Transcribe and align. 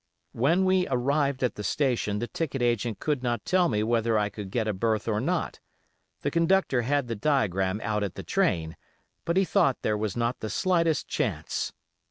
When 0.31 0.65
we 0.65 0.87
arrived 0.89 1.43
at 1.43 1.53
the 1.53 1.63
station 1.63 2.17
the 2.17 2.27
ticket 2.27 2.63
agent 2.63 2.97
could 2.97 3.21
not 3.21 3.45
tell 3.45 3.69
me 3.69 3.83
whether 3.83 4.17
I 4.17 4.29
could 4.29 4.49
get 4.49 4.67
a 4.67 4.73
berth 4.73 5.07
or 5.07 5.21
not, 5.21 5.59
the 6.21 6.31
conductor 6.31 6.81
had 6.81 7.05
the 7.07 7.13
diagram 7.15 7.79
out 7.83 8.01
at 8.01 8.15
the 8.15 8.23
train, 8.23 8.77
but 9.25 9.37
he 9.37 9.45
thought 9.45 9.83
there 9.83 9.95
was 9.95 10.17
not 10.17 10.39
the 10.39 10.49
slightest 10.49 11.07
chance. 11.07 11.71